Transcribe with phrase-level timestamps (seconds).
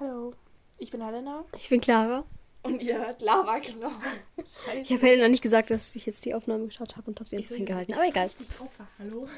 [0.00, 0.32] Hallo,
[0.78, 1.44] ich bin Helena.
[1.56, 2.24] Ich bin Clara.
[2.62, 3.90] Und ihr hört Lava genau.
[4.38, 4.78] Scheiße.
[4.82, 7.36] Ich habe Helena nicht gesagt, dass ich jetzt die Aufnahme geschaut habe und habe sie
[7.36, 7.92] Ich eingehalten.
[7.92, 8.30] nicht Aber egal.
[8.58, 8.88] drauf war.
[8.98, 9.28] Hallo.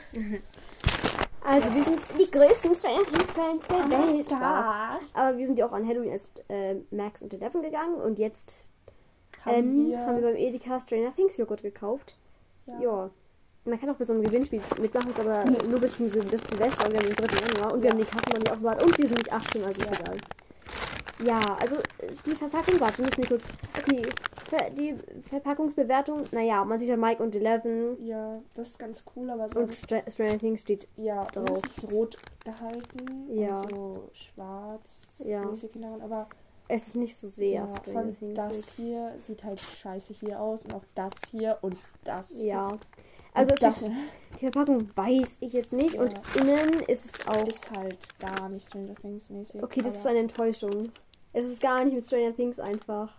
[1.44, 4.26] Also, wir sind die größten Stranger Things Fans der Welt.
[4.26, 4.96] Spaß.
[5.14, 8.64] Aber wir sind ja auch an Halloween als äh, Max und Eleven gegangen und jetzt
[9.44, 12.16] Haben, ähm, wir, haben wir beim Edeka Stranger Things Joghurt gekauft.
[12.66, 12.80] ja.
[12.80, 13.10] Ja.
[13.64, 16.84] Man kann auch bei so einem Gewinnspiel mitmachen, ist aber nur bis, zum, bis Silvester
[16.86, 17.48] und wir haben den 3.
[17.52, 19.80] Januar und wir haben die Kasse noch nicht aufbewahrt und wir sind nicht 18, also
[19.82, 20.04] ist Ja.
[20.04, 20.16] egal.
[21.24, 21.76] Ja, also
[22.26, 23.48] die Verpackung, warte, müssen wir kurz.
[23.78, 24.02] Okay,
[24.48, 29.30] Ver die Verpackungsbewertung, naja, man sieht ja Mike und Eleven ja, das ist ganz cool,
[29.30, 29.84] aber und sonst.
[29.84, 30.86] Stra Stranger Things steht.
[30.96, 31.48] Ja, drauf.
[31.48, 33.26] und es ist rot gehalten.
[33.30, 33.60] Ja.
[33.60, 35.08] Und so schwarz.
[35.24, 35.42] Ja.
[35.72, 36.28] genau, Aber
[36.68, 38.34] Es ist nicht so sehr ja, Stranger von Things.
[38.34, 40.64] das hier sieht halt scheiße hier aus.
[40.64, 42.30] Und auch das hier und das.
[42.36, 42.46] hier.
[42.46, 42.66] Ja.
[42.68, 42.86] Und
[43.34, 43.90] Also das ist,
[44.36, 46.40] die Verpackung weiß ich jetzt nicht und Ja.
[46.42, 47.46] innen ist es auch.
[47.46, 49.62] ist halt gar nicht Stranger Things mäßig.
[49.62, 50.90] Okay, das ist eine Enttäuschung.
[51.36, 53.12] Es ist gar nicht mit Stranger Things einfach.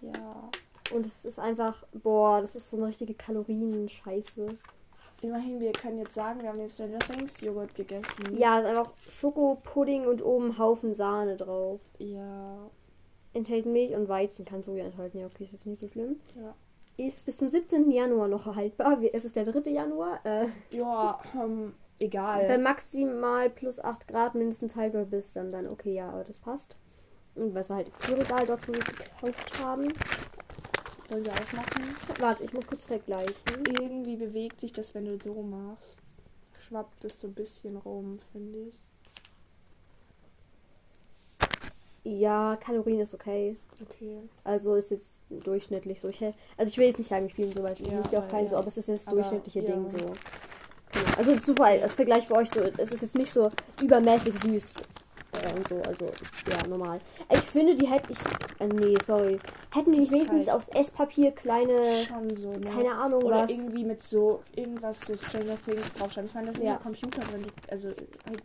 [0.00, 0.48] Ja.
[0.94, 4.48] Und es ist einfach, boah, das ist so eine richtige Kalorien-Scheiße.
[5.20, 8.38] Immerhin, wir können jetzt sagen, wir haben den Stranger Things Joghurt gegessen.
[8.38, 11.80] Ja, es ist einfach Schokopudding und oben Haufen Sahne drauf.
[11.98, 12.56] Ja.
[13.34, 15.18] Enthält Milch und Weizen, kann Soja enthalten.
[15.18, 16.18] Ja, okay, ist jetzt nicht so schlimm.
[16.34, 16.54] Ja.
[16.96, 17.90] Ist bis zum 17.
[17.90, 18.98] Januar noch erhaltbar.
[19.12, 19.70] Es ist der 3.
[19.70, 20.20] Januar.
[20.24, 22.56] Äh, Ja, ähm, bei egal.
[22.56, 26.78] maximal plus 8 Grad mindestens haltbar bis dann, dann okay, ja, aber das passt.
[27.34, 29.92] Und was wir halt im Regal dort gekauft haben.
[31.08, 31.96] Wollen wir aufmachen?
[32.18, 33.34] Warte, ich muss kurz vergleichen.
[33.80, 35.98] Irgendwie bewegt sich das, wenn du so machst.
[36.60, 38.74] Schwappt es so ein bisschen rum, finde ich.
[42.02, 43.56] Ja, Kalorien ist okay.
[43.82, 44.18] Okay.
[44.44, 46.08] Also ist jetzt durchschnittlich so.
[46.08, 46.34] Ich, also
[46.70, 48.48] ich will jetzt nicht sagen, wie viel so, weil ich Ja, ja, auch aber keinen
[48.48, 48.58] so, ja.
[48.58, 49.66] aber es ist jetzt das Aber, durchschnittliche ja.
[49.66, 49.96] Ding so.
[49.96, 50.12] Genau.
[51.18, 53.50] Also Zufall, als Vergleich für euch so, es ist jetzt nicht so
[53.82, 54.74] übermäßig süß
[55.42, 56.06] äh, und so, also
[56.48, 57.00] ja, normal.
[57.32, 58.18] Ich finde, die hätte ich,
[58.58, 59.38] äh, nee, sorry,
[59.74, 62.60] hätten die nicht wenigstens halt- aufs Esspapier kleine, Schon so, ne?
[62.74, 63.50] keine Ahnung Oder was.
[63.50, 66.28] irgendwie mit so irgendwas so Stranger Things draufschreiben.
[66.28, 66.76] Ich meine, das sind Ja.
[66.76, 68.42] Computer drin, die, also halt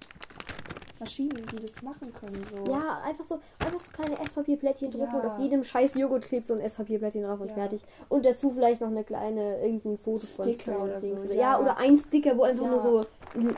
[1.00, 2.42] Maschinen, die das machen können.
[2.50, 2.72] So.
[2.72, 5.20] Ja, einfach so, einfach so kleine Esspapierplättchen drucken Ja.
[5.20, 7.54] und auf jedem scheiß Joghurt klebt so ein Esspapierplättchen drauf und Ja.
[7.56, 7.82] fertig.
[8.10, 11.42] Und dazu vielleicht noch eine kleine, irgendein Foto von Sticker oder so, oder, ja.
[11.42, 13.04] ja, oder ein Sticker, wo einfach nur so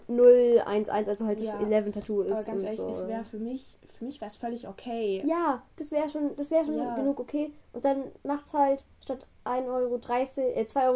[0.08, 2.32] 011, also halt das 11 Tattoo ist.
[2.32, 2.90] Aber ganz ehrlich, so.
[2.90, 5.24] es wäre für mich, für mich wäre es völlig okay.
[5.26, 7.52] Ja, das wäre schon, das wäre schon genug okay.
[7.78, 10.96] Und dann macht's halt statt 1,30 Euro, äh, 2,30 Euro,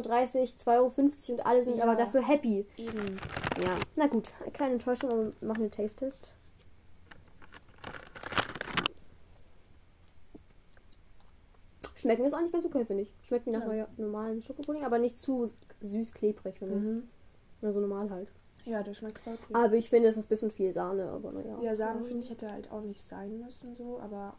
[0.88, 1.84] 2,50 Euro und alle sind Ja.
[1.84, 2.66] aber dafür happy.
[2.76, 3.18] Eben.
[3.64, 6.34] Ja, na gut, eine kleine Enttäuschung, aber machen wir einen Taste-Test.
[11.96, 13.14] Schmecken ist eigentlich ganz okay, finde ich.
[13.22, 13.88] Schmeckt wie nach Ja.
[13.98, 16.82] normalen Schokopudding, aber nicht zu süß klebrig, finde ich.
[16.84, 17.08] Mhm.
[17.62, 18.32] Also normal halt.
[18.66, 19.54] Ja, der schmeckt voll okay.
[19.54, 21.60] Aber ich finde, es ist ein bisschen viel Sahne, aber naja.
[21.62, 24.34] Ja, Sahne finde ich hätte halt auch nicht sein müssen so, aber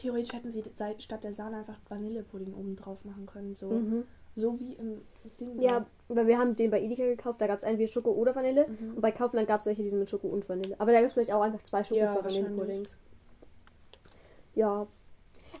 [0.00, 0.62] theoretisch hätten sie
[0.98, 4.04] statt der Sahne einfach Vanillepudding oben drauf machen können, so Mhm.
[4.34, 5.02] so wie im
[5.38, 5.60] Ding.
[5.60, 8.66] Ja, weil wir haben den bei Edeka gekauft, da gab es entweder Schoko oder Vanille.
[8.68, 8.94] Mhm.
[8.94, 10.74] Und bei Kaufland gab es solche, die sind mit Schoko und Vanille.
[10.80, 12.50] Aber da gibt es vielleicht auch einfach zwei Schoko Ja, und zwei wahrscheinlich.
[12.50, 12.96] Vanillepuddings.
[14.54, 14.86] Ja.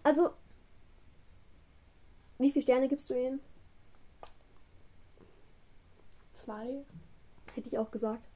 [0.02, 0.30] Also.
[2.38, 3.40] Wie viele Sterne gibst du ihnen?
[6.32, 6.84] zwei.
[7.54, 8.26] Hätte ich auch gesagt.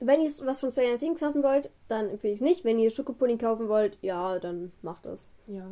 [0.00, 2.64] Wenn ihr was von Stranger Things kaufen wollt, dann empfehle ich es nicht.
[2.64, 5.26] Wenn ihr Schokopudding kaufen wollt, ja, dann macht das.
[5.46, 5.66] Ja.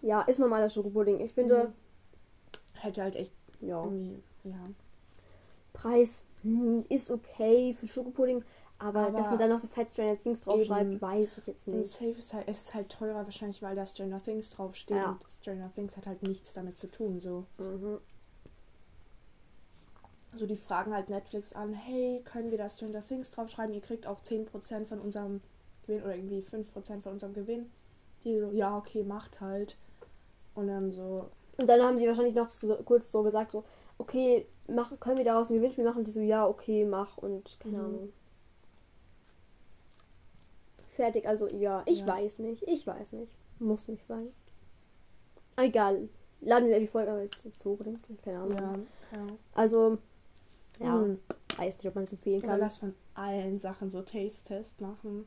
[0.00, 1.20] Ja, ist normaler Schokopudding.
[1.20, 1.72] Ich finde, Mhm.
[2.74, 3.86] Hätte halt echt ja.
[4.42, 4.70] ja.
[5.72, 8.44] Preis hm, ist okay für Schokopudding,
[8.80, 11.88] aber, Aber dass man dann noch so Fett Stranger Things draufschreibt, weiß ich jetzt nicht.
[11.88, 15.10] Safe ist halt, es ist halt teurer wahrscheinlich, weil da Stranger Things draufsteht Ja.
[15.12, 17.44] und Stranger Things hat halt nichts damit zu tun, so.
[17.58, 17.98] Mhm.
[20.32, 23.74] Also die fragen halt Netflix an, hey, können wir da Stranger Things draufschreiben?
[23.74, 25.40] Ihr kriegt auch 10% von unserem
[25.86, 27.70] Gewinn oder irgendwie 5% von unserem Gewinn.
[28.24, 29.76] Die so, ja, okay, macht halt.
[30.54, 31.26] Und dann so,
[31.58, 33.64] Und dann haben sie wahrscheinlich noch so, kurz so gesagt, so,
[33.98, 36.04] okay, mach, können wir daraus ein Gewinnspiel machen?
[36.04, 37.84] Die so, ja, okay, mach und keine Mhm.
[37.84, 38.12] Ahnung.
[40.88, 42.06] Fertig, also ja, ich Ja.
[42.06, 43.32] weiß nicht, ich weiß nicht.
[43.58, 44.28] Muss nicht sein.
[45.56, 46.08] Egal.
[46.40, 48.22] Laden wir die Folge aber jetzt ich.
[48.22, 48.56] Keine Ahnung.
[48.56, 48.72] ja,
[49.18, 49.26] ja.
[49.54, 49.98] Also,
[50.82, 51.18] ja, Mhm.
[51.56, 52.60] weiß nicht, ob man es empfehlen Oder kann.
[52.60, 55.26] lass von allen Sachen so Taste-Test machen.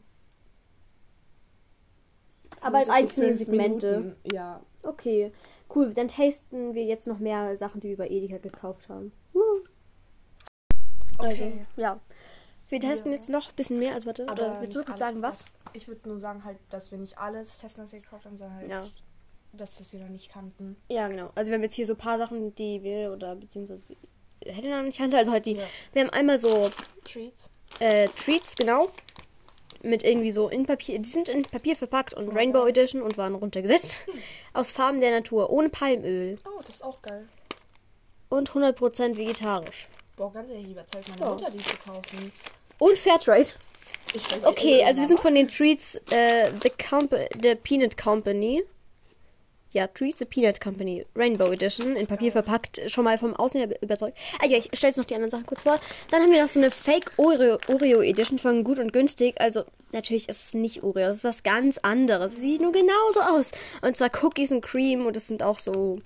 [2.62, 3.98] Aber als Das so einzelne fünf Segmente.
[4.00, 4.16] Minuten.
[4.34, 5.32] Ja, Okay,
[5.76, 5.94] cool.
[5.94, 9.12] Dann tasten wir jetzt noch mehr Sachen, die wir bei Edeka gekauft haben.
[9.34, 9.40] Uh.
[11.18, 11.66] Okay.
[11.76, 12.00] Also, ja.
[12.70, 13.16] Wir testen Ja.
[13.18, 13.94] jetzt noch ein bisschen mehr.
[13.96, 15.44] Also, warte, Aber oder willst du kurz sagen, was?
[15.74, 18.58] ich würde nur sagen halt, dass wir nicht alles testen, was wir gekauft haben, sondern
[18.58, 18.84] halt Ja.
[19.54, 20.76] das, was wir noch nicht kannten.
[20.90, 21.32] Ja, genau.
[21.34, 23.96] Also, wir haben jetzt hier so ein paar Sachen, die wir oder beziehungsweise
[24.46, 25.18] Helena und ich kannte.
[25.18, 25.54] Also halt die.
[25.54, 25.64] Ja.
[25.94, 26.70] Wir haben einmal so
[27.04, 27.50] Treats.
[27.80, 28.90] äh, Treats, genau.
[29.82, 30.98] Mit irgendwie so in Papier.
[31.00, 34.00] Die sind in Papier verpackt und Rainbow Edition und waren runtergesetzt.
[34.54, 35.50] Aus Farben der Natur.
[35.52, 36.38] Ohne Palmöl.
[36.46, 37.28] Oh, das ist auch geil.
[38.30, 39.88] Und 100% vegetarisch.
[40.16, 41.30] Boah, ganz ehrlich, überzeugt meine Ja.
[41.32, 42.32] Mutter, die zu kaufen.
[42.80, 43.50] Und Fairtrade.
[44.44, 48.64] Okay, äh, also wir sind von den Treats äh, the, Comp the Peanut Company.
[49.76, 52.80] Ja, Treats the Peanut Company Rainbow Edition in Papier verpackt.
[52.90, 54.18] Schon mal vom Aussehen her überzeugt.
[54.42, 55.82] Ah ja, ich stelle jetzt noch die anderen Sachen kurz vor.
[56.10, 59.36] Dann haben wir noch so eine Fake Oreo, Oreo Edition von Gut und Günstig.
[59.38, 62.36] Also natürlich ist es nicht Oreo, es ist was ganz anderes.
[62.36, 63.52] Es sieht nur genauso aus.
[63.82, 66.00] Und zwar Cookies und Cream und es sind auch so.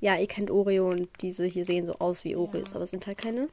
[0.00, 3.06] Ja, ihr kennt Oreo und diese hier sehen so aus wie Oreos, aber es sind
[3.06, 3.48] halt keine.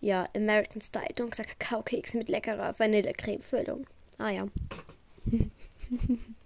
[0.00, 3.86] Ja, American Style, dunkler Kakaokeks mit leckerer Vanillecreme-Füllung.
[4.16, 4.48] Ah ja.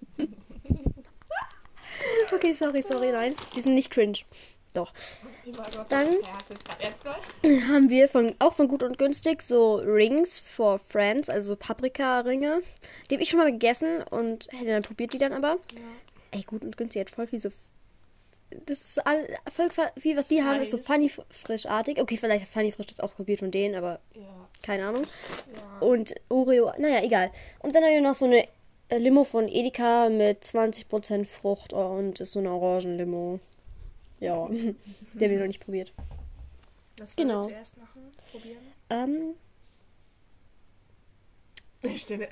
[2.32, 3.34] okay, sorry, sorry, nein.
[3.54, 4.18] Die sind nicht cringe.
[4.74, 4.92] Doch.
[5.88, 6.16] Dann-
[7.42, 7.68] Ja?
[7.68, 12.62] Haben wir von, auch von Gut und Günstig so Rings for Friends, also Paprika-Ringe.
[13.10, 15.58] Die habe ich schon mal gegessen und Helena probiert die dann aber.
[16.32, 17.50] Ey, Gut und Günstig hat voll viel so.
[18.66, 20.78] Das ist all, voll viel, was die haben, ist so.
[20.78, 22.00] Funny Frischartig.
[22.00, 25.02] Okay, vielleicht hat Funny Frisch das auch probiert von denen, aber Ja, keine Ahnung.
[25.54, 25.78] ja.
[25.86, 27.30] Und Oreo, naja, egal.
[27.60, 28.46] Und dann haben wir noch so eine
[28.90, 33.40] Limo von Edeka mit 20% Frucht und ist so eine Orangenlimo.
[34.20, 34.76] Ja, haben
[35.14, 35.92] wir noch nicht probiert.
[36.98, 37.40] Was Genau.
[37.40, 38.02] wir zuerst machen?
[38.30, 38.58] Probieren?
[38.90, 39.34] Ähm,
[41.96, 42.28] Stille.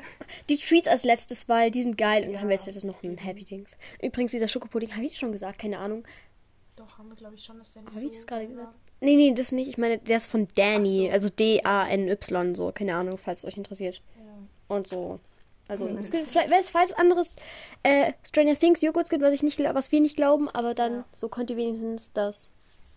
[0.48, 2.24] die Treats als letztes, weil die sind geil.
[2.24, 2.60] Und dann haben wir Ja.
[2.60, 3.76] als letztes noch einen Happy Dings.
[4.02, 5.58] Übrigens, dieser Schokopudding, habe ich das schon gesagt?
[5.60, 6.04] Keine Ahnung.
[6.76, 8.74] Doch, haben wir, glaube ich, schon, dass der nicht Habe so ich das gerade gesagt?
[9.00, 9.68] Nee, nee, das nicht.
[9.68, 11.06] Ich meine, der ist von Danny.
[11.08, 11.12] So.
[11.12, 12.72] Also D-A-N-Y, so.
[12.72, 14.00] Keine Ahnung, falls es euch interessiert.
[14.18, 14.74] Ja.
[14.74, 15.20] Und so.
[15.68, 15.98] Also, Mhm.
[15.98, 17.36] es gibt vielleicht, wenn es- falls anderes
[17.82, 21.04] äh, Stranger Things Joghurts gibt, was, ich nicht, was wir nicht glauben, aber dann Ja.
[21.12, 22.48] so könnt ihr wenigstens das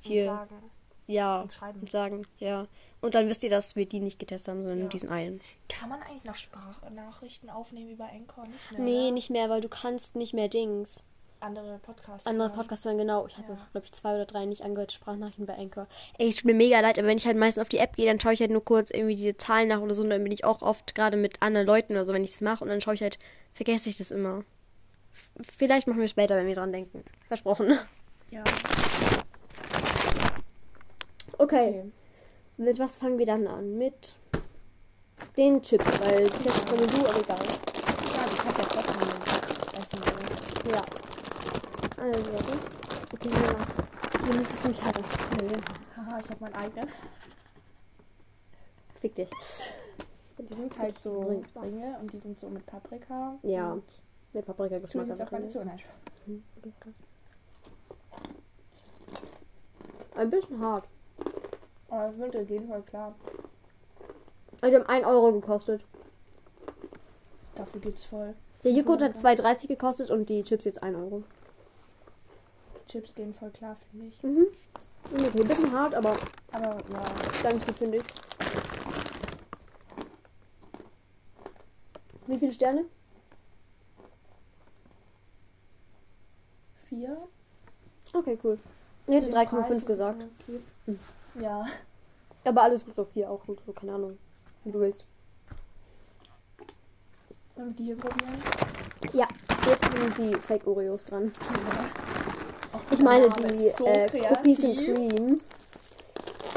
[0.03, 0.55] Und hier, sagen
[1.07, 1.79] ja, und schreiben.
[1.81, 2.67] und sagen, ja.
[2.99, 4.83] Und dann wisst ihr, dass wir die nicht getestet haben, sondern Ja.
[4.83, 5.39] nur diesen einen.
[5.69, 8.45] Kann man eigentlich noch Sprachnachrichten aufnehmen über Anchor?
[8.47, 9.11] Nicht mehr, Nee, oder?
[9.11, 11.05] nicht mehr, weil du kannst nicht mehr Dings.
[11.39, 12.25] Andere Podcasts.
[12.25, 12.49] Andere.
[12.49, 13.27] Podcasts hören, genau.
[13.27, 13.67] Ich habe, Ja.
[13.71, 15.87] glaube ich, zwei oder drei nicht angehört, Sprachnachrichten bei Anchor.
[16.17, 18.07] Ey, es tut mir mega leid, aber wenn ich halt meistens auf die App gehe,
[18.07, 20.03] dann schaue ich halt nur kurz irgendwie diese Zahlen nach oder so.
[20.03, 22.41] Und dann bin ich auch oft gerade mit anderen Leuten oder so, wenn ich es
[22.41, 22.63] mache.
[22.63, 23.19] Und dann schaue ich halt,
[23.53, 24.43] vergesse ich das immer.
[25.13, 27.03] F vielleicht machen wir später, wenn wir dran denken.
[27.27, 27.77] Versprochen.
[28.31, 28.43] Ja.
[31.37, 31.91] Okay.
[32.57, 33.77] Mit was fangen wir dann an?
[33.77, 34.15] Mit
[35.37, 37.37] den Chips, weil die Chips von du, aber egal.
[37.45, 40.01] Ja, ich hab ja trotzdem essen.
[40.71, 40.81] Ja.
[42.13, 42.57] Also, warte.
[43.13, 43.29] Okay.
[44.23, 45.03] Hier möchtest du mich haben.
[45.41, 45.57] Nee.
[45.95, 46.89] Haha, ich hab meinen eigenen.
[49.01, 49.29] Fick dich.
[50.37, 53.37] Die sind halt so Ring- Ringe und die sind so mit Paprika.
[53.41, 53.73] Ja.
[53.73, 53.83] Und
[54.33, 55.05] Mit Paprika-Geschmack.
[55.05, 55.47] ich jetzt einfach meine.
[55.47, 55.77] Zunge.
[55.77, 56.93] Spaß.
[60.15, 60.85] Ein bisschen hart.
[61.89, 63.15] Aber das würde gehen voll klar.
[64.61, 65.81] Also, die haben 1 Euro gekostet.
[67.55, 68.33] Dafür geht's voll.
[68.63, 71.23] Der Joghurt hat 2,30 gekostet und die Chips jetzt 1 Euro.
[72.87, 74.23] Chips gehen voll klar, finde ich.
[74.23, 74.47] Mhm.
[75.13, 76.15] Ein bisschen hart, aber
[76.51, 77.01] Aber ja,
[77.43, 78.03] ganz gut, finde ich.
[82.27, 82.85] Wie viele Sterne?
[86.87, 87.17] vier.
[88.13, 88.57] Okay, cool.
[89.07, 90.25] Ich hätte Den 3,5 Preis ist es gesagt.
[90.43, 90.59] Okay.
[90.85, 90.99] Hm.
[91.41, 91.65] Ja.
[92.45, 94.17] Aber alles gut, so 4 auch gut, so keine Ahnung.
[94.63, 95.05] Wie du willst.
[97.55, 98.41] Wir die hier probieren?
[99.13, 99.27] Ja,
[99.65, 101.31] jetzt sind die Fake Oreos dran.
[101.41, 102.06] Ja.
[102.91, 104.77] Ich meine das die ist so äh, Cookies and.
[104.77, 105.41] Cream.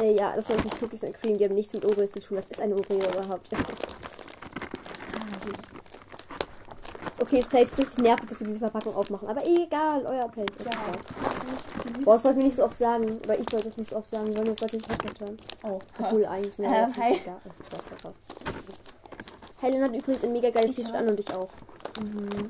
[0.00, 2.36] Äh, ja, das sind nicht Cookies and Cream, die haben nichts mit Oreos zu tun.
[2.38, 3.50] Was ist ein Oreo überhaupt?
[7.22, 9.28] Okay, safe richtig nervig, dass wir diese Verpackung aufmachen.
[9.28, 10.46] Aber egal, euer Appell.
[10.58, 12.04] Ist Ja, das nicht.
[12.04, 13.04] Boah, das sollten wir nicht so oft sagen.
[13.24, 15.36] Oder ich sollte es nicht so oft sagen, weil wir sollte ich Podcast hören.
[15.62, 17.20] Oh, Obwohl eigentlich wir Ähm, hi.
[17.22, 17.36] egal.
[18.06, 18.10] Oh.
[19.60, 21.50] Helen hat übrigens ein mega geiles T-Shirt an und ich auch.
[22.02, 22.48] Mhm.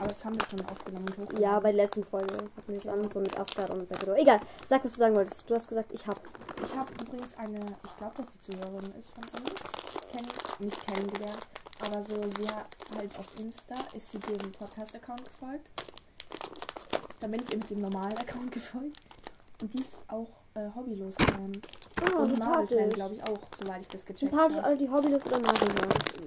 [0.00, 1.06] Aber das haben wir schon aufgenommen.
[1.38, 4.14] Ja, bei der letzten Folge hatten wir es an, so mit Asgard und Widow.
[4.14, 5.48] Egal, sag, was du sagen wolltest.
[5.48, 6.18] Du hast gesagt, ich hab.
[6.64, 9.60] Ich habe übrigens eine, ich glaube, dass die Zuhörerin ist von uns,
[10.10, 10.26] kenn,
[10.66, 11.46] nicht kennengelernt,
[11.84, 12.66] aber so, sie hat
[12.96, 15.66] halt auf Insta, ist sie dem Podcast-Account gefolgt.
[17.20, 18.96] Dann bin ich mit dem normalen Account gefolgt.
[19.60, 21.52] Und die ist auch äh, Hobbylos-Fan.
[22.00, 22.94] Ah, und Marvel-Fan, sympathisch.
[22.94, 24.66] glaube ich, auch, soweit ich das gecheckt Sympathisch habe.
[24.66, 25.68] alle, die Hobbylos oder Marvel.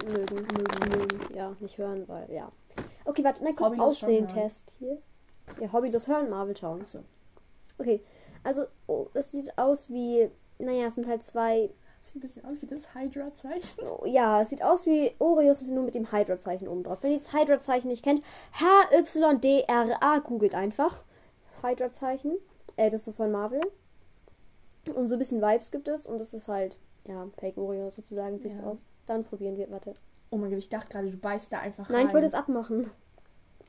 [0.06, 1.34] Mögen, mögen, mögen.
[1.34, 2.50] Ja, nicht hören, weil, ja.
[3.14, 4.98] Okay, warte, nein, kurz Aussehen-Test hier.
[5.60, 6.80] Ja, Hobbylos hören, Marvel schauen.
[6.82, 7.00] Achso.
[7.78, 8.02] Okay,
[8.42, 11.70] also, oh, es sieht aus wie, naja, es sind halt zwei
[12.02, 13.80] Sieht ein bisschen aus wie das Hydra-Zeichen.
[13.88, 16.98] Oh, Ja, es sieht aus wie Oreos, nur mit dem Hydra-Zeichen oben drauf.
[17.02, 18.22] Wenn ihr das Hydra-Zeichen nicht kennt,
[18.60, 21.00] H-Y-D-R-A, googelt einfach.
[21.62, 22.32] Hydra-Zeichen.
[22.76, 23.60] Äh, das ist so von Marvel.
[24.94, 28.38] Und so ein bisschen Vibes gibt es und es ist halt, ja, Fake Oreo sozusagen
[28.38, 28.64] sieht's Ja.
[28.64, 28.78] aus.
[29.06, 29.94] Dann probieren wir, warte.
[30.30, 32.06] Oh mein Gott, ich dachte gerade, du beißt da einfach Nein, rein.
[32.08, 32.90] ich wollte es abmachen.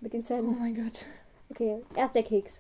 [0.02, 0.60] Mit den Oh Zähnen.
[0.60, 1.06] mein Gott.
[1.50, 2.60] Okay, erst der Keks.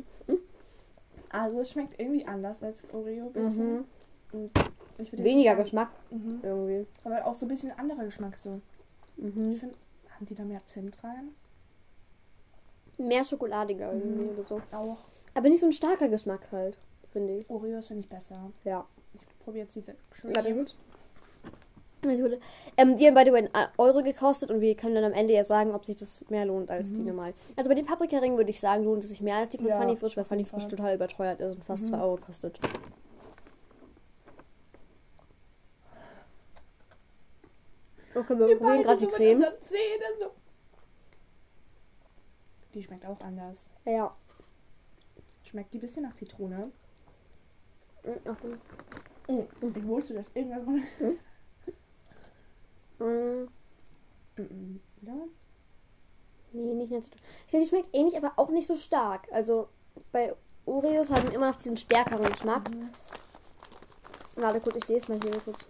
[1.30, 3.86] Also es schmeckt irgendwie anders als Oreo bisschen.
[4.34, 4.50] Mhm.
[4.98, 6.40] Ich Weniger nicht Geschmack sagen- Mhm.
[6.42, 6.88] irgendwie.
[7.04, 8.62] Aber auch so ein bisschen anderer Geschmack so.
[9.18, 9.56] Ich Mhm.
[9.56, 9.76] finde,
[10.10, 11.30] haben die da mehr Zimt rein?
[12.98, 14.30] Mehr schokoladiger irgendwie Mhm.
[14.30, 14.62] oder so.
[14.76, 14.98] Auch.
[15.34, 16.78] Aber nicht so ein starker Geschmack halt,
[17.12, 17.50] finde ich.
[17.50, 18.52] Oreos finde ich besser.
[18.64, 18.86] Ja.
[19.14, 20.76] Ich probiere jetzt diese Warte gut.
[22.78, 25.74] Ähm, die haben way einen Euro gekostet und wir können dann am Ende ja sagen,
[25.74, 27.08] ob sich das mehr lohnt als die Mhm.
[27.08, 27.34] normal.
[27.56, 29.80] Also bei den Paprikaringen würde ich sagen, lohnt es sich mehr als die von Ja,
[29.82, 30.70] Funny Frisch, weil Funny Frisch Fall.
[30.72, 31.90] total überteuert ist und fast Mhm.
[31.90, 32.60] 2 Euro kostet.
[38.16, 39.46] Okay, wir probieren gerade die Creme.
[40.20, 40.32] So.
[42.78, 43.72] Die schmeckt auch anders.
[43.86, 44.16] Ja.
[45.42, 46.72] Schmeckt die ein bisschen nach Zitrone.
[48.04, 48.54] Mm, Achtung.
[49.28, 50.62] Ich wusste, dass irgendwas.
[53.00, 53.48] Mm,
[54.38, 54.80] Mhm.
[55.02, 55.14] Ja.
[56.54, 57.10] Nee, nicht ganz.
[57.46, 59.28] Ich finde, sie schmeckt ähnlich, aber auch nicht so stark.
[59.32, 59.68] Also
[60.12, 60.34] bei
[60.66, 62.70] Oreos haben immer noch diesen stärkeren Geschmack.
[62.70, 62.90] Mhm.
[64.36, 65.66] Warte kurz, ich lese mal hier kurz.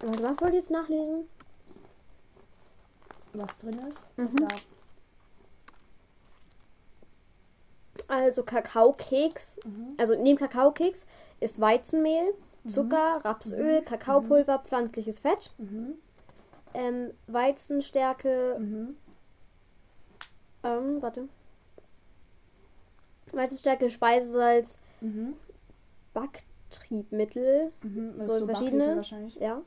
[0.00, 1.28] Warte, was wollt ihr jetzt nachlesen?
[3.34, 4.04] Was drin ist.
[4.16, 4.36] Mhm.
[4.36, 4.48] Da.
[8.08, 9.94] Also Kakaokeks, Mhm.
[9.98, 11.06] also neben Kakaokeks
[11.40, 12.34] ist Weizenmehl,
[12.68, 13.84] Zucker, Rapsöl, Mhm.
[13.84, 15.94] Kakaopulver, pflanzliches Fett, Mhm.
[16.74, 18.96] ähm, Weizenstärke, Mhm.
[20.62, 21.28] ähm, warte.
[23.32, 25.34] Weizenstärke, Speisesalz, Mhm.
[26.14, 28.18] Backtriebmittel, Mhm.
[28.20, 29.00] So so verschiedene-
[29.40, 29.62] ja.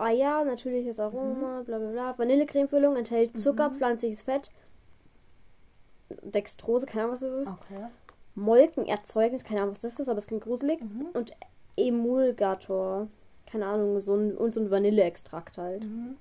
[0.00, 2.18] Eier, natürliches Aroma, bla bla bla.
[2.18, 3.74] Vanillecremefüllung enthält Zucker, Mhm.
[3.76, 4.50] pflanzliches Fett,
[6.22, 7.48] Dextrose, keine Ahnung, was das ist.
[7.48, 7.86] Okay.
[8.34, 10.80] Molkenerzeugnis, keine Ahnung, was das ist, aber es klingt gruselig.
[10.80, 11.08] Mhm.
[11.12, 11.32] Und
[11.76, 13.08] Emulgator,
[13.46, 15.84] keine Ahnung, so ein, und so ein Vanilleextrakt halt.
[15.84, 16.16] Mhm.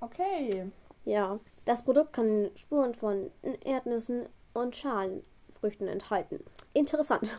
[0.00, 0.70] Okay.
[1.04, 3.30] Ja, das Produkt kann Spuren von
[3.64, 6.40] Erdnüssen und Schalenfrüchten enthalten.
[6.72, 7.30] Interessant.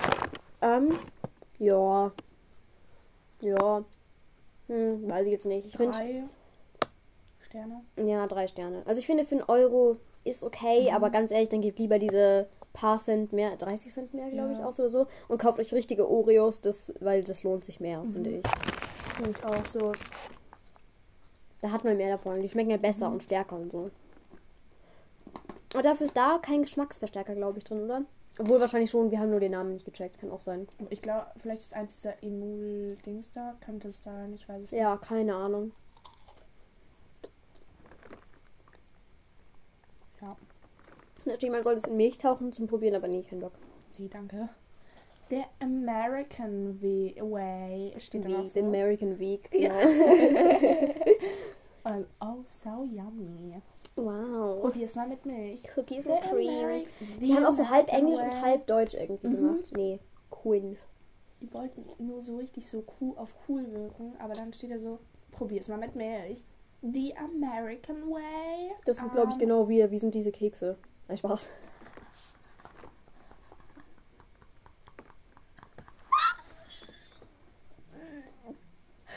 [0.62, 0.98] ähm,
[1.58, 2.12] ja.
[3.40, 3.84] Ja.
[4.72, 5.66] Hm, weiß ich jetzt nicht.
[5.66, 6.24] Ich finde, Drei
[7.40, 7.82] Sterne.
[8.02, 8.82] ja, drei Sterne.
[8.86, 10.96] Also ich finde, für einen Euro ist okay, Mhm.
[10.96, 14.58] aber ganz ehrlich, dann gebt lieber diese paar Cent mehr, 30 Cent mehr, glaube ich,
[14.60, 14.64] Ja.
[14.66, 15.06] aus oder so.
[15.28, 18.12] Und kauft euch richtige Oreos, das, weil das lohnt sich mehr, Mhm.
[18.14, 18.42] finde ich.
[19.16, 19.92] Finde ich auch so.
[21.60, 22.40] Da hat man mehr davon.
[22.40, 23.14] Die schmecken ja besser Mhm.
[23.14, 23.90] und stärker und so.
[25.74, 28.02] Aber dafür ist da kein Geschmacksverstärker, glaube ich, drin, oder?
[28.38, 30.18] Obwohl wahrscheinlich schon, wir haben nur den Namen nicht gecheckt.
[30.18, 30.66] Kann auch sein.
[30.90, 33.54] Ich glaube, vielleicht ist eins dieser Emul-Dings da.
[33.64, 35.64] Könnte es da, ich weiß es Ja, keine Ahnung.
[35.66, 35.76] nicht.
[40.22, 40.36] Ja.
[41.24, 43.52] Natürlich, man soll es in Milch tauchen zum Probieren, aber nee, kein Bock.
[43.98, 44.48] Nee, danke.
[45.30, 48.66] Der American Way- Way steht da noch The so.
[48.66, 49.48] American Week.
[49.52, 49.80] Ja.
[49.80, 50.94] Genau.
[51.84, 53.60] Und, oh, so yummy.
[53.96, 54.60] Wow.
[54.60, 55.62] Probier's mal mit Milch.
[55.76, 56.84] Cookies and Cream.
[57.20, 59.36] Die haben auch so halb Englisch und halb Deutsch irgendwie Mhm.
[59.36, 59.72] gemacht.
[59.76, 60.76] Nee, Quinn.
[61.40, 64.98] Die wollten nur so richtig so cool auf cool wirken, aber dann steht da so,
[65.32, 66.42] probier's mal mit Milch.
[66.82, 68.72] The American Way.
[68.84, 69.90] Das sind, glaube ich, genau wir.
[69.90, 70.76] Wie sind diese Kekse?
[71.08, 71.48] Nein, Spaß.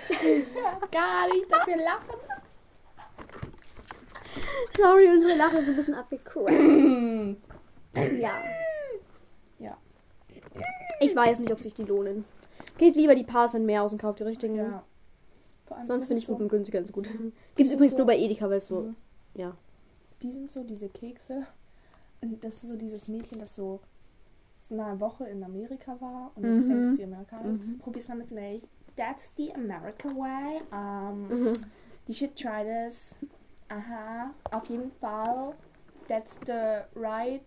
[0.92, 2.20] Gar nicht, dass wir lachen.
[4.78, 6.52] Sorry, unsere Lache ist ein bisschen abgecrackt.
[8.20, 8.42] ja.
[9.60, 9.78] Ja.
[11.00, 12.26] Ich weiß nicht, ob sich die lohnen.
[12.78, 14.56] Gebt lieber die paar Cent mehr aus und kauft die richtigen.
[14.56, 14.84] Ja.
[15.66, 17.08] Vor allem, Sonst finde ich gut so, und günstiger ist gut.
[17.08, 18.82] Die Gibt es sind übrigens so- nur bei Edeka, weil es so.
[18.82, 18.96] Mhm.
[19.34, 19.56] Ja.
[20.22, 21.46] Die sind so, diese Kekse.
[22.22, 23.80] Und das ist so dieses Mädchen, das so
[24.70, 26.70] eine Woche in Amerika war und jetzt Mhm.
[26.70, 27.62] denkt, dass sie Amerikaner ist.
[27.62, 27.78] Mhm.
[27.80, 28.64] Probier's mal mit Milch.
[28.96, 30.62] That's the American way.
[30.72, 31.54] Um, Mhm.
[32.08, 33.16] You should try this.
[33.70, 35.54] Aha, auf jeden Fall.
[36.08, 37.42] That's the right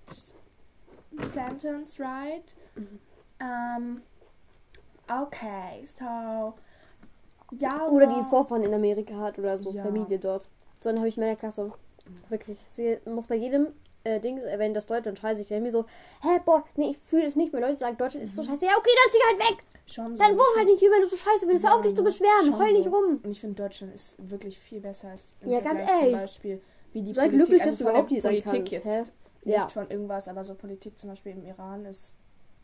[1.33, 2.55] sentence, right?
[2.75, 2.99] Mhm.
[3.41, 4.03] Um,
[5.09, 6.55] okay, so.
[7.53, 9.83] Ja, Oder die Vorfahren in Amerika hat oder so Ja.
[9.85, 10.43] Familie dort.
[10.81, 11.73] So, dann habe ich in meiner Klasse.
[12.29, 12.59] Wirklich.
[12.67, 13.69] Sie muss bei jedem
[14.05, 15.51] äh, Ding erwähnen, dass Deutschland scheiße ist.
[15.51, 15.87] mir so,
[16.23, 17.63] hä, boah, nee, ich fühle es nicht mehr.
[17.63, 18.67] Leute sagen, Deutschland ist so scheiße.
[18.67, 19.65] Ja, okay, dann zieh halt weg.
[19.91, 20.23] Schon so.
[20.23, 21.67] Dann wohn halt nicht hier, wenn du so scheiße findest.
[21.67, 22.59] Hör auf, dich zu beschweren.
[22.59, 22.91] Heul nicht so.
[22.91, 23.21] rum.
[23.23, 26.01] Und ich finde, Deutschland ist wirklich viel besser als im Ja, ganz ehrlich.
[26.13, 26.61] Zum Beispiel,
[26.93, 29.13] wie die Sei Politik, glücklich, also dass du überhaupt sein Politik kannst, jetzt
[29.45, 29.65] Ja.
[29.65, 32.17] Nicht von irgendwas, aber so Politik zum Beispiel im Iran ist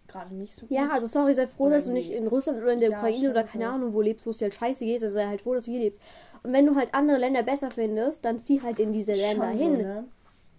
[0.06, 0.70] gerade nicht so gut.
[0.76, 2.98] Ja, also sorry, sei froh, Oder dass du nicht in Russland oder in der Ja,
[2.98, 3.70] Ukraine oder keine so.
[3.70, 5.02] Ahnung wo lebst, wo es dir halt scheiße geht.
[5.02, 6.00] Also sei halt froh, dass du hier lebst.
[6.42, 9.58] Und wenn du halt andere Länder besser findest, dann zieh halt in diese Länder Schon
[9.58, 9.72] hin.
[9.72, 10.04] So, ne?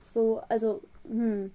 [0.10, 1.52] So, also, hm.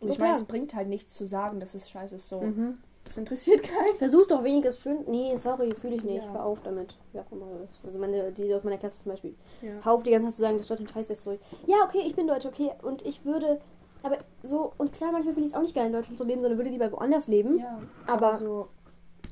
[0.00, 0.22] Und ich Okay.
[0.22, 2.28] meine, es bringt halt nichts zu sagen, dass es scheiße ist.
[2.28, 2.78] So, Mhm.
[3.14, 3.96] Das interessiert keinen.
[3.98, 5.04] Versuch's doch wenigstens schön.
[5.06, 6.24] Nee, sorry, fühle ich nicht.
[6.24, 6.32] Ja.
[6.32, 6.96] Hör auf damit.
[7.12, 7.70] Ja, immer das.
[7.84, 9.34] Also meine, die aus meiner Klasse zum Beispiel.
[9.60, 9.72] Ja.
[9.82, 11.22] Hör auf, die ganze Zeit zu sagen, dass Deutschland scheiße ist.
[11.24, 11.32] So.
[11.66, 12.70] Ja, okay, ich bin Deutsch, okay.
[12.82, 13.60] Und ich würde.
[14.02, 16.40] Aber so, und klar, manchmal finde ich es auch nicht geil, in Deutschland zu leben,
[16.42, 17.58] sondern würde lieber woanders leben.
[17.58, 18.68] ja, aber- aber so,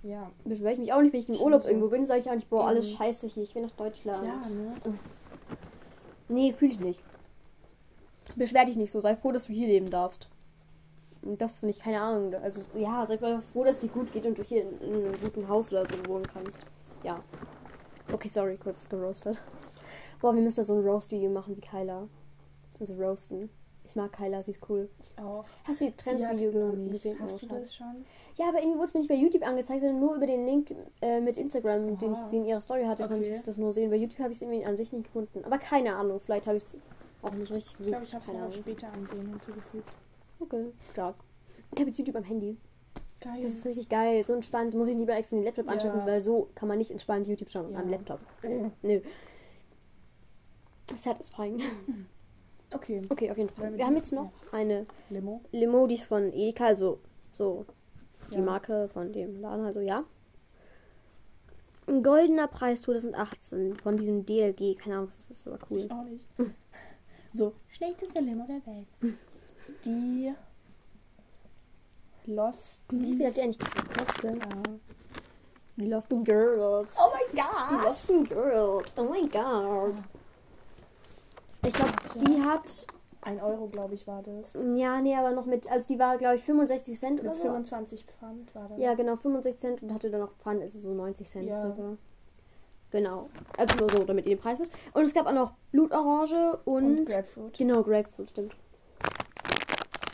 [0.05, 0.31] ja.
[0.45, 1.69] Beschwere ich mich auch nicht, wenn ich im Schon Urlaub so.
[1.69, 4.25] irgendwo bin, sage ich auch nicht, boah, alles scheiße hier, ich will nach Deutschland.
[4.25, 4.75] Ja, ne?
[6.29, 7.03] Nee, fühle ich nicht.
[8.37, 10.29] Beschwer dich nicht so, sei froh, dass du hier leben darfst.
[11.23, 11.37] Du
[11.67, 14.63] nicht, keine Ahnung, also ja, sei einfach froh, dass dir gut geht und du hier
[14.63, 16.61] in, in einem guten Haus oder so wohnen kannst.
[17.03, 17.19] Ja.
[18.13, 19.39] Okay, sorry, kurz geroastet.
[20.21, 22.09] Boah, wir müssen mal so ein Roast-Video machen wie Kyla.
[22.79, 23.51] Also roasten.
[23.85, 24.89] Ich mag Kyla, sie ist cool.
[25.03, 25.45] Ich auch.
[25.65, 26.51] Hast du die Trends-Video
[26.91, 27.19] gesehen?
[27.21, 27.61] Hast Oh, du schade.
[27.61, 28.05] das schon?
[28.37, 30.75] Ja, aber irgendwie wurde es mir nicht bei YouTube angezeigt, sondern nur über den Link
[31.03, 32.29] äh, mit Instagram, den ich Aha.
[32.31, 33.35] den in ihrer Story hatte, konnte Okay.
[33.35, 33.91] ich das nur sehen.
[33.91, 35.45] Bei YouTube habe ich es irgendwie an sich nicht gefunden.
[35.45, 36.77] Aber keine Ahnung, vielleicht habe ich es
[37.23, 37.89] auch nicht richtig Ich gesucht.
[37.91, 38.53] glaube, ich habe es Ahnung.
[38.53, 39.89] später ansehen hinzugefügt.
[40.41, 41.17] Okay, stark.
[41.73, 42.57] Ich habe jetzt YouTube am Handy.
[43.21, 43.41] Geil.
[43.43, 44.75] Das ist richtig geil, so entspannt.
[44.75, 45.73] Muss ich lieber extra den Laptop Ja.
[45.73, 47.79] anschalten, weil so kann man nicht entspannt YouTube schauen Ja.
[47.81, 48.21] am Laptop.
[48.83, 49.01] Nö.
[50.95, 51.61] Satisfying.
[52.75, 53.03] okay.
[53.09, 53.71] Okay, auf jeden Fall.
[53.73, 55.43] Wir Wir haben jetzt noch eine Limo.
[55.53, 56.99] Limo, die ist von Edeka, also
[57.33, 57.67] so
[58.33, 58.41] die Ja.
[58.43, 60.05] Marke von dem Laden, also ja.
[61.87, 65.81] Ein goldener Preis 2018 von diesem DLG, keine Ahnung, was das ist, aber cool.
[65.81, 66.25] Ich auch nicht.
[67.35, 68.87] So, schlechteste Limo der Welt.
[69.85, 70.35] Die
[72.27, 72.81] Lost.
[72.91, 74.37] Wie viel hat die eigentlich gekostet?
[74.37, 74.63] Ja.
[75.77, 76.97] Die Losten Girls.
[76.99, 77.37] Oh mein Die
[77.77, 77.85] Gott!
[77.85, 78.93] Losten Girls.
[78.97, 79.95] Oh mein Gott.
[81.67, 82.87] Ich glaube, die hat.
[83.23, 84.55] Ein Euro, glaube ich, war das.
[84.75, 85.71] Ja, nee, aber noch mit.
[85.71, 87.43] Also die war, glaube ich, 65 Cent oder Mit so.
[87.45, 88.79] 25 Pfand war das.
[88.79, 91.55] Ja, genau, 65 Cent und hatte dann noch Pfand, also so 90 Cent Ja.
[91.61, 91.97] circa.
[92.91, 93.29] Genau.
[93.59, 94.73] Also nur so, damit ihr den Preis wisst.
[94.95, 97.01] Und es gab auch noch Blutorange und.
[97.01, 97.59] Und Grapefruit.
[97.59, 98.57] genau, Grapefruit, stimmt.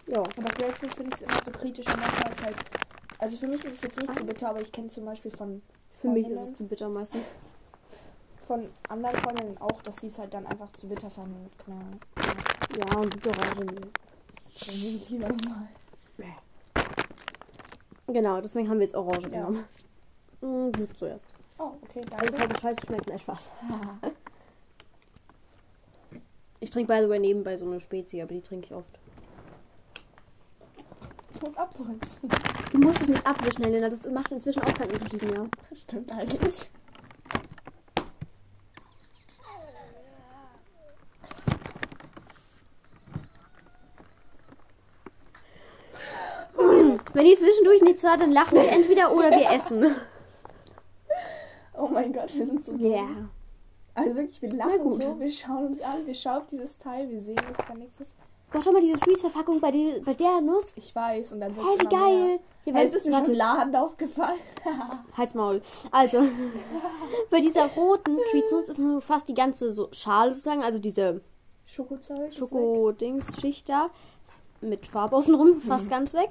[0.07, 0.19] Ja.
[0.19, 2.57] Aber Grapefruit finde ich immer so kritisch und manchmal ist halt.
[3.19, 5.63] Also für mich ist es jetzt nicht so bitter, aber ich kenne zum Beispiel von,
[6.01, 7.25] Für mich ist es zu bitter meistens.
[8.47, 11.51] von anderen Freundinnen auch, dass sie es halt dann einfach zu bitter fanden.
[11.59, 11.79] Klar.
[12.79, 13.65] Ja, und Blutorange.
[13.67, 15.69] Dann nehme ich lieber nochmal.
[18.09, 19.29] Genau, deswegen haben wir jetzt Orange Ja.
[19.31, 19.65] genommen.
[20.41, 21.25] Mm, Blut zuerst.
[21.59, 22.37] Oh, okay, Also, danke.
[22.37, 23.51] falls es scheiße schmeckt, nein, Spaß.
[26.61, 28.99] Ich trinke, by the way, nebenbei so eine Spezi, aber die trinke ich oft.
[31.37, 32.31] Ich muss abholzen.
[32.73, 33.91] Du musst es nicht abwischen, Helena.
[33.91, 35.47] Das macht inzwischen auch keinen Unterschied mehr.
[35.75, 36.71] Stimmt eigentlich.
[47.13, 49.95] Wenn ihr zwischendurch nichts hört, dann lachen wir entweder oder wir essen.
[51.75, 52.73] Oh mein Gott, wir sind so.
[52.77, 53.09] Ja.
[53.95, 55.03] Also wirklich, wir lachen gut.
[55.03, 58.01] so, wir schauen uns an, wir schauen auf dieses Teil, wir sehen, dass da nichts
[58.01, 58.15] ist.
[58.51, 60.73] Boah, schau mal, diese Freeze-Verpackung bei, die, bei der Nuss.
[60.77, 62.41] Ich weiß, und dann wird Hey, wie geil.
[62.65, 64.39] Hier, Hey, es ist mir warte, schon lahend aufgefallen.
[65.17, 65.61] Halt's Maul.
[65.91, 66.23] Also,
[67.31, 71.21] bei dieser roten Treats Nuss ist nur fast die ganze so Schale sozusagen, also diese
[71.67, 72.33] Schokozeug.
[72.33, 73.91] Schoko-Dings-Schicht da
[74.61, 75.91] mit Farbe außenrum, fast Mhm.
[75.91, 76.31] ganz weg.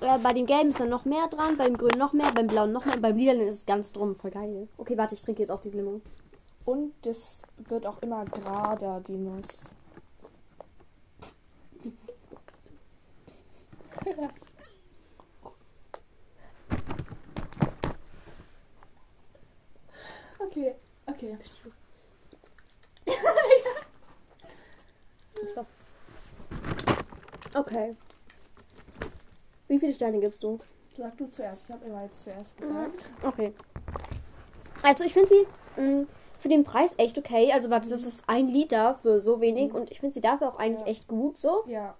[0.00, 2.72] Äh, bei dem gelben ist dann noch mehr dran, beim grünen noch mehr, beim blauen
[2.72, 4.14] noch mehr und beim lilanen ist es ganz drum.
[4.14, 4.68] Voll geil.
[4.76, 6.00] Okay, warte, ich trinke jetzt auf diese Limo.
[6.64, 9.74] Und das wird auch immer gerader, die Nuss.
[21.06, 23.12] okay, okay.
[25.52, 25.66] Stopp.
[27.54, 27.96] Okay.
[29.68, 30.58] Wie viele Sterne gibst du?
[30.96, 33.08] Sag du zuerst, ich habe immer jetzt zuerst gesagt.
[33.22, 33.52] Okay.
[34.82, 36.06] Also ich finde sie mh,
[36.38, 37.52] für den Preis echt okay.
[37.52, 40.58] Also warte, das ist ein Liter für so wenig und ich finde sie dafür auch
[40.58, 40.86] eigentlich Ja.
[40.88, 41.64] echt gut so.
[41.66, 41.94] Ja,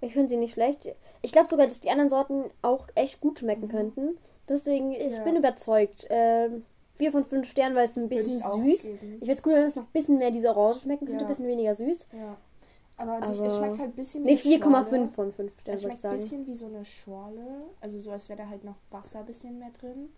[0.00, 0.88] Ich finde sie nicht schlecht.
[1.22, 4.16] Ich glaube sogar, dass die anderen Sorten auch echt gut schmecken könnten.
[4.48, 5.12] Deswegen, ich Mhm.
[5.16, 5.22] Ja.
[5.24, 6.06] bin überzeugt.
[6.08, 6.64] Ähm,
[6.98, 8.82] vier von fünf Sternen, weil es ein würde bisschen süß.
[8.82, 9.12] geben.
[9.14, 11.28] Ich finde es cool, wenn es noch ein bisschen mehr diese Orange schmecken könnte, ein
[11.28, 12.06] bisschen weniger süß.
[12.12, 12.36] Ja.
[12.96, 15.08] Aber, Aber- es schmeckt halt ein bisschen Ne, wie eine 4,5 Schorle.
[15.08, 17.46] von 5 Sternen, Es würde schmeckt ein bisschen wie so eine Schorle.
[17.80, 20.08] Also so, als wäre da halt noch Wasser ein bisschen mehr drin.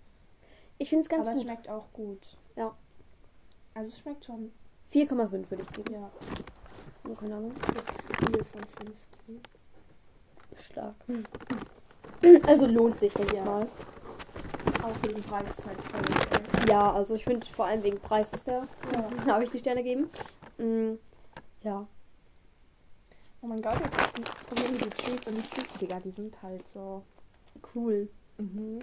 [0.78, 1.46] Ich finde es ganz Aber es gut.
[1.48, 2.38] schmeckt auch gut.
[2.56, 2.74] Ja.
[3.74, 4.50] Also es schmeckt schon,
[4.90, 5.92] 4,5 würde ich geben.
[5.92, 6.10] ja,
[7.06, 7.52] So, keine Ahnung.
[7.52, 8.60] 4 von
[9.26, 9.40] 5.
[10.58, 10.94] Stark.
[12.46, 13.44] Also lohnt sich, denke ich Ja.
[13.46, 13.66] mal.
[14.82, 16.68] Auch den Preis ist halt voll.
[16.68, 18.66] Ja, also ich finde vor allem wegen Preis ist der.
[18.92, 19.08] Ja.
[19.26, 20.08] Da habe ich die Sterne gegeben.
[20.58, 20.98] Mm,
[21.62, 21.86] ja.
[23.42, 26.66] Oh mein Gott, jetzt probieren wir die Treats und die Treats, Digga, die sind halt
[26.68, 27.02] so.
[27.74, 28.08] Cool.
[28.38, 28.80] Mhm.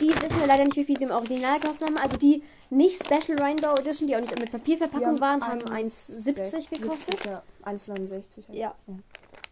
[0.00, 1.98] Die wissen wir leider nicht, wie viel sie im Original gekostet haben.
[1.98, 7.18] Also die nicht Special Rainbow Edition, die auch nicht mit Papierverpackung waren, haben 1,70 gekostet.
[7.18, 8.48] 70, Ja, 1,69.
[8.48, 8.58] halt.
[8.58, 8.74] Ja.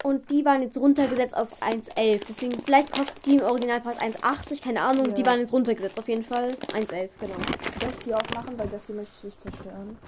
[0.03, 2.23] Und die waren jetzt runtergesetzt auf 1,11.
[2.29, 5.07] Deswegen, vielleicht kostet die im Originalpreis 1,80, keine Ahnung.
[5.07, 5.13] Ja.
[5.13, 7.35] Die waren jetzt runtergesetzt, auf jeden Fall 1,11, genau.
[7.81, 9.99] Soll ich die auch machen, weil das hier möchte ich nicht zerstören.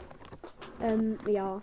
[0.83, 1.61] Ähm, ja.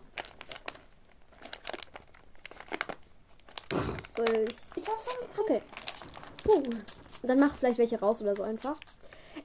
[4.16, 4.56] Soll ich.
[4.76, 5.44] Ich hab's schon.
[5.44, 5.62] Okay.
[6.44, 6.64] Puh.
[7.24, 8.76] Dann mach vielleicht welche raus oder so einfach.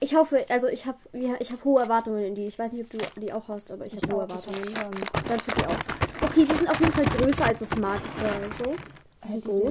[0.01, 2.47] Ich hoffe, also ich habe ich hab hohe Erwartungen in die.
[2.47, 4.63] Ich weiß nicht, ob du die auch hast, aber ich, habe hohe Erwartungen.
[4.75, 6.10] Dann schütt die aus.
[6.31, 8.75] Okay, sie sind auf jeden Fall größer als so Smart oder so.
[9.23, 9.63] Sie sind groß.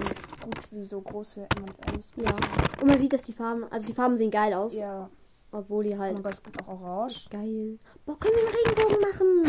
[0.44, 2.08] gut wie so große M&M's.
[2.18, 2.36] Ja.
[2.82, 5.10] Und man sieht, dass die Farben, also die Farben sehen geil aus, Ja.
[5.52, 7.30] obwohl die halt Aber es gibt auch Orange.
[7.30, 7.80] geil.
[8.06, 9.46] Boah, können wir einen Regenbogen machen?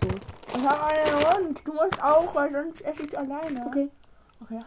[0.00, 0.08] So.
[0.58, 1.60] Ich habe einen Hund.
[1.64, 3.66] Du musst auch, weil sonst esse ich alleine.
[3.66, 3.88] Okay.
[4.42, 4.60] Okay.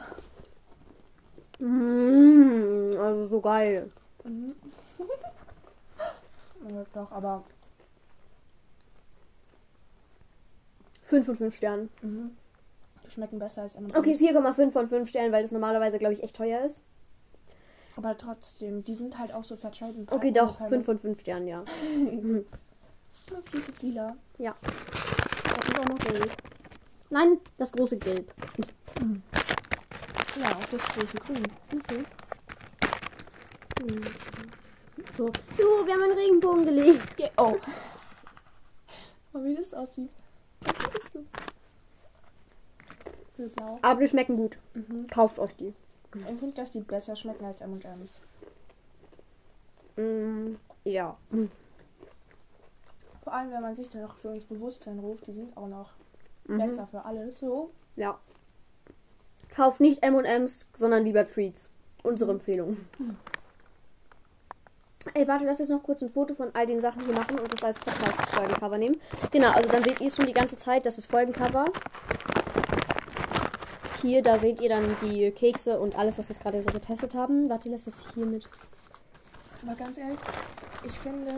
[1.60, 3.92] Mm, also so geil.
[4.24, 4.56] Mhm.
[6.94, 7.44] doch, aber
[11.12, 11.90] 5 von 5 Sternen.
[12.02, 12.32] mhm.
[13.06, 13.94] die schmecken besser als M&M's.
[13.96, 16.82] Okay, 4,5 von 5 Sternen, weil das normalerweise, glaube ich, echt teuer ist.
[17.98, 20.08] Aber trotzdem, die sind halt auch so vertreten.
[20.10, 21.66] Okay, doch, 5 von 5 Sternen, ja.
[23.54, 24.16] Die ist jetzt lila.
[24.38, 24.56] Ja.
[24.62, 26.32] Das ist auch noch gelb.
[27.10, 28.34] Nein, das große Gelb.
[30.40, 31.44] Ja, auch das große Grün.
[31.74, 32.04] Okay.
[35.16, 35.28] So.
[35.58, 37.20] Jo, wir haben einen Regenbogen gelegt.
[37.20, 37.58] Ja, oh.
[39.34, 40.12] Aber wie das aussieht.
[43.56, 43.80] Blau.
[43.82, 44.58] Aber die schmecken gut.
[44.74, 45.08] Mhm.
[45.08, 45.74] Kauft euch die.
[46.14, 48.22] Ich finde, dass die besser schmecken als M&M's.
[49.96, 51.18] Mm, ja.
[53.24, 55.92] Vor allem, wenn man sich dann noch so ins Bewusstsein ruft, die sind auch noch
[56.46, 56.58] Mhm.
[56.58, 57.40] besser für alles.
[57.40, 57.72] So.
[57.96, 58.20] Ja.
[59.50, 61.70] Kauft nicht M&M's, sondern lieber Treats.
[62.04, 62.78] Unsere Empfehlung.
[65.14, 67.52] Ey, warte, lass jetzt noch kurz ein Foto von all den Sachen hier machen und
[67.52, 69.00] das als Podcast-Folgencover nehmen.
[69.32, 71.66] Genau, also dann seht ihr es schon die ganze Zeit, das ist Folgencover.
[74.02, 77.14] Hier, da seht ihr dann die Kekse und alles, was wir jetzt gerade so getestet
[77.14, 77.50] haben.
[77.50, 78.48] Warte, lass das hier mit.
[79.64, 80.18] Aber ganz ehrlich,
[80.84, 81.32] ich finde,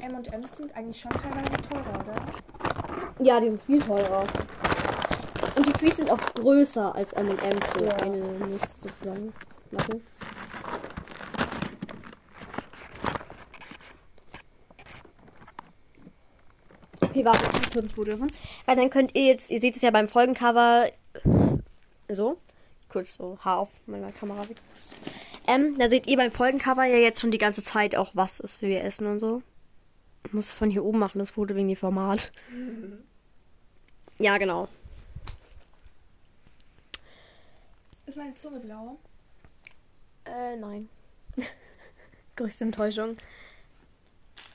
[0.00, 3.24] M&M's sind eigentlich schon teilweise teurer, oder?
[3.24, 4.24] Ja, die sind viel teurer.
[5.56, 7.96] Und die Treats sind auch größer als M&M's, so Ja.
[7.96, 8.16] eine
[8.48, 9.32] Mist sozusagen.
[9.70, 10.00] Warte.
[17.14, 18.32] Okay, warte, ich kurz ein Foto davon.
[18.66, 20.90] Weil dann könnt ihr jetzt, ihr seht es ja beim Folgencover,
[22.08, 22.38] so,
[22.88, 24.56] kurz so Haar auf meiner Kamera weg.
[25.46, 28.62] Ähm, da seht ihr beim Folgencover ja jetzt schon die ganze Zeit auch, was es
[28.62, 29.42] wir essen und so.
[30.26, 32.32] Ich muss von hier oben machen, das Foto wegen dem Format.
[34.18, 34.66] Ja, genau.
[38.06, 38.98] Ist meine Zunge blau?
[40.24, 40.88] Äh, nein.
[42.34, 43.18] Größte Enttäuschung.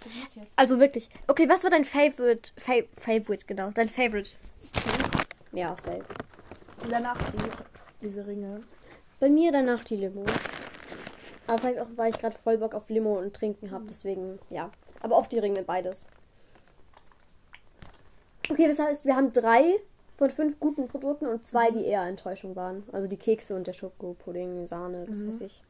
[0.03, 0.51] Das muss jetzt.
[0.55, 1.09] Also wirklich.
[1.27, 2.51] Okay, was war dein Favorite?
[2.57, 3.71] Fa Favorite, genau.
[3.71, 4.31] Dein Favorite.
[5.51, 6.03] Ja, safe.
[6.83, 7.49] Und danach die,
[8.01, 8.63] diese Ringe.
[9.19, 10.23] Bei mir danach die Limo.
[11.47, 13.85] Aber vielleicht auch, weil ich gerade voll Bock auf Limo und Trinken habe.
[13.89, 14.71] Deswegen, ja.
[15.01, 16.05] Aber auch die Ringe, beides.
[18.49, 19.75] Okay, das heißt, wir haben drei
[20.17, 22.83] von fünf guten Produkten und zwei, die eher Enttäuschung waren.
[22.91, 25.27] Also die Kekse und der Schokopudding, Sahne, das Mhm.
[25.29, 25.63] weiß ich.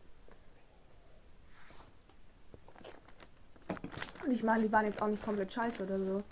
[4.26, 6.24] Und ich meine, die waren jetzt auch nicht komplett scheiße oder so.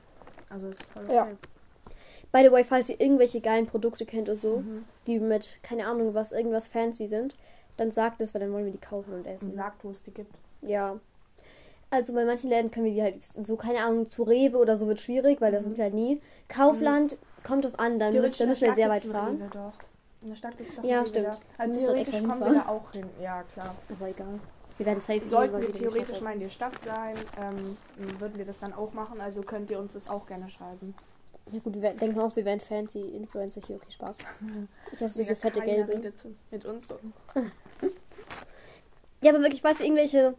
[0.50, 1.14] Also ist voll okay.
[1.16, 1.28] Ja.
[2.32, 4.86] By the way, falls ihr irgendwelche geilen Produkte kennt und so, Mhm.
[5.08, 7.36] die mit, keine Ahnung, was, irgendwas fancy sind,
[7.78, 9.46] dann sagt es, weil dann wollen wir die kaufen und essen.
[9.46, 10.34] Und sagt, wo es die gibt.
[10.62, 11.00] Ja.
[11.90, 14.88] Also bei manchen Läden können wir die halt so, keine Ahnung, zu Rewe oder so
[14.88, 16.22] wird schwierig, weil da sind wir halt nie.
[16.50, 19.38] Kaufland kommt drauf an, dann, müsst, dann müssen wir sehr weit fahren.
[19.38, 19.74] Rewe doch.
[20.22, 21.28] In der Stadt gibt es doch Ja, stimmt.
[21.28, 21.38] Da.
[21.58, 23.06] Also müssen dort theoretisch kommen wir da auch hin.
[23.22, 23.76] Ja, klar.
[23.90, 24.40] Aber egal.
[24.78, 27.78] Wir werden safe Sollten wir theoretisch mal in der Stadt sein, ähm,
[28.20, 29.20] würden wir das dann auch machen.
[29.20, 30.94] Also könnt ihr uns das auch gerne schreiben.
[31.52, 33.78] Ja gut, wir werden- denken auch, wir wären fancy Influencer hier.
[33.78, 34.18] Okay, Spaß.
[34.92, 36.00] Ich esse diese fette gelbe.
[36.52, 37.00] mit uns so.
[39.22, 40.36] Ja, aber wirklich, falls ihr irgendwelche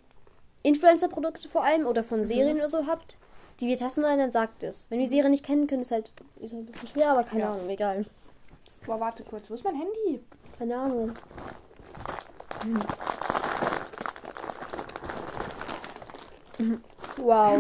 [0.63, 3.17] Influencer-Produkte vor allem oder von Serien oder so habt,
[3.59, 4.87] die wir testen wollen, dann sagt es.
[4.89, 7.25] Wenn wir die Serie nicht kennen, können es halt, ist halt ein bisschen schwer, aber
[7.25, 7.55] keine Ja.
[7.55, 8.07] Ahnung, egal.
[8.87, 9.51] Boah, warte kurz.
[9.51, 10.21] Wo ist mein Handy?
[10.57, 11.13] Keine Ahnung.
[17.17, 17.59] Wow.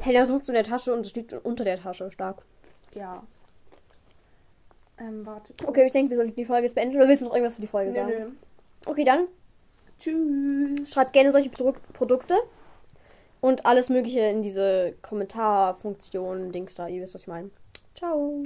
[0.00, 2.10] Helena sucht in der Tasche und es liegt unter der Tasche.
[2.12, 2.42] Stark.
[2.94, 3.22] Ja.
[4.98, 5.54] Ähm, warte.
[5.64, 6.96] Okay, ich denke, wir sollten die Folge jetzt beenden.
[6.96, 8.08] Oder willst du noch irgendwas für die Folge Nö, sagen?
[8.10, 8.30] nö.
[8.86, 9.26] Okay, dann
[9.98, 10.90] Tschüss.
[10.90, 12.34] schreibt gerne solche Pro Produkte
[13.40, 16.88] und alles Mögliche in diese Kommentarfunktion, Dings da.
[16.88, 17.50] Ihr wisst, was ich meine.
[17.94, 18.44] Ciao.